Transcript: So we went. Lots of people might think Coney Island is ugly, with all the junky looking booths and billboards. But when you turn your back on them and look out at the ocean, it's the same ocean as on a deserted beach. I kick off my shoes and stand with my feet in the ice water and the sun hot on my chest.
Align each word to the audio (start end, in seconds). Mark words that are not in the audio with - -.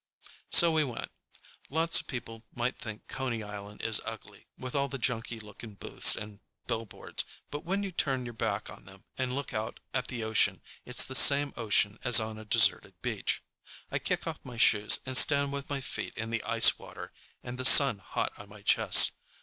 So 0.49 0.71
we 0.71 0.83
went. 0.83 1.11
Lots 1.69 2.01
of 2.01 2.07
people 2.07 2.43
might 2.55 2.79
think 2.79 3.07
Coney 3.07 3.43
Island 3.43 3.81
is 3.83 4.01
ugly, 4.03 4.47
with 4.57 4.73
all 4.73 4.87
the 4.87 4.97
junky 4.97 5.39
looking 5.39 5.75
booths 5.75 6.15
and 6.15 6.39
billboards. 6.65 7.23
But 7.51 7.65
when 7.65 7.83
you 7.83 7.91
turn 7.91 8.25
your 8.25 8.33
back 8.33 8.67
on 8.71 8.85
them 8.85 9.03
and 9.15 9.31
look 9.35 9.53
out 9.53 9.79
at 9.93 10.07
the 10.07 10.23
ocean, 10.23 10.63
it's 10.85 11.05
the 11.05 11.13
same 11.13 11.53
ocean 11.55 11.99
as 12.03 12.19
on 12.19 12.39
a 12.39 12.45
deserted 12.45 12.99
beach. 13.03 13.43
I 13.91 13.99
kick 13.99 14.25
off 14.25 14.39
my 14.43 14.57
shoes 14.57 15.01
and 15.05 15.15
stand 15.15 15.53
with 15.53 15.69
my 15.69 15.81
feet 15.81 16.15
in 16.17 16.31
the 16.31 16.43
ice 16.45 16.79
water 16.79 17.13
and 17.43 17.59
the 17.59 17.63
sun 17.63 17.99
hot 17.99 18.33
on 18.39 18.49
my 18.49 18.63
chest. 18.63 19.11